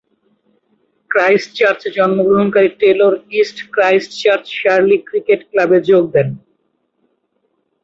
ক্রাইস্টচার্চে 1.11 1.89
জন্মগ্রহণকারী 1.97 2.69
Taylor 2.79 3.13
East 3.39 3.57
Christchurch Shirley 3.73 4.97
cricket 5.07 5.41
ক্লাবে 5.49 5.77
যোগ 5.89 6.03
দেন। 6.13 6.29